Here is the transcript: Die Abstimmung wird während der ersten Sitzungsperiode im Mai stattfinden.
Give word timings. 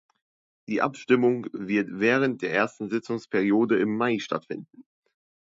Die 0.67 0.81
Abstimmung 0.81 1.45
wird 1.53 1.89
während 1.91 2.41
der 2.41 2.51
ersten 2.51 2.89
Sitzungsperiode 2.89 3.79
im 3.79 3.95
Mai 3.97 4.17
stattfinden. 4.17 4.83